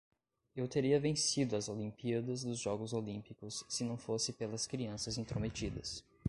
Eu 0.55 0.67
teria 0.67 0.99
vencido 0.99 1.55
as 1.55 1.69
Olimpíadas 1.69 2.43
dos 2.43 2.57
Jogos 2.57 2.91
Olímpicos 2.91 3.63
se 3.69 3.83
não 3.83 3.97
fosse 3.99 4.33
pelas 4.33 4.65
crianças 4.65 5.15
intrometidas. 5.19 6.03